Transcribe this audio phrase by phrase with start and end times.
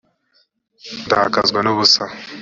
[1.05, 2.03] ndakazwa n’ubusa